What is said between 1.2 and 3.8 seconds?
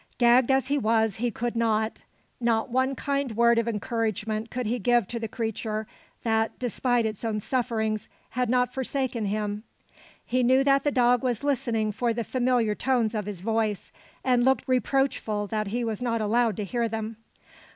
could not. Not one kind word of